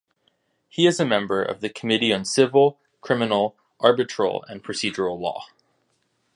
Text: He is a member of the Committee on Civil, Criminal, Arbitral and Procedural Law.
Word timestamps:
He 0.67 0.87
is 0.87 0.99
a 0.99 1.05
member 1.05 1.43
of 1.43 1.61
the 1.61 1.69
Committee 1.69 2.11
on 2.11 2.25
Civil, 2.25 2.79
Criminal, 3.01 3.55
Arbitral 3.79 4.43
and 4.49 4.63
Procedural 4.63 5.19
Law. 5.19 5.45